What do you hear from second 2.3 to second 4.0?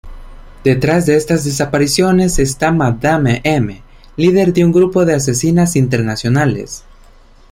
está Madame M,